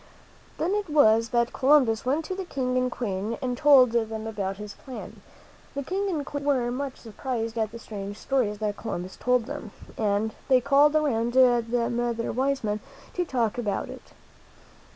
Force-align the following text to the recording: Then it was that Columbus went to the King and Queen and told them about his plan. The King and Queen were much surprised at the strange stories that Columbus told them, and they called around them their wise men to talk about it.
Then 0.57 0.73
it 0.73 0.89
was 0.89 1.29
that 1.29 1.53
Columbus 1.53 2.07
went 2.07 2.25
to 2.25 2.33
the 2.33 2.43
King 2.43 2.75
and 2.75 2.89
Queen 2.91 3.37
and 3.39 3.55
told 3.55 3.91
them 3.91 4.25
about 4.25 4.57
his 4.57 4.73
plan. 4.73 5.21
The 5.75 5.83
King 5.83 6.09
and 6.09 6.25
Queen 6.25 6.43
were 6.43 6.71
much 6.71 6.97
surprised 6.97 7.55
at 7.55 7.71
the 7.71 7.77
strange 7.77 8.17
stories 8.17 8.57
that 8.57 8.77
Columbus 8.77 9.15
told 9.15 9.45
them, 9.45 9.69
and 9.99 10.33
they 10.47 10.59
called 10.59 10.95
around 10.95 11.33
them 11.33 12.15
their 12.17 12.31
wise 12.31 12.63
men 12.63 12.79
to 13.13 13.23
talk 13.23 13.59
about 13.59 13.89
it. 13.89 14.13